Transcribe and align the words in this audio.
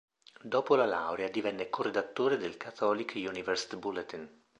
Dopo 0.41 0.73
la 0.73 0.87
laurea 0.87 1.29
divenne 1.29 1.69
co-redattore 1.69 2.37
del 2.37 2.57
"Catholic 2.57 3.13
Universe 3.17 3.77
Bulletin". 3.77 4.27